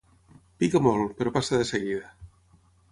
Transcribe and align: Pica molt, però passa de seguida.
Pica 0.63 0.81
molt, 0.87 1.13
però 1.21 1.35
passa 1.37 1.61
de 1.63 1.69
seguida. 1.75 2.13